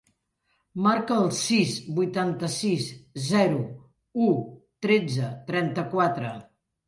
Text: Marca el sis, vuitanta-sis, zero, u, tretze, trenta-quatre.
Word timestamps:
Marca 0.85 1.17
el 1.23 1.27
sis, 1.39 1.73
vuitanta-sis, 1.99 2.87
zero, 3.27 3.61
u, 4.29 4.33
tretze, 4.87 5.29
trenta-quatre. 5.53 6.33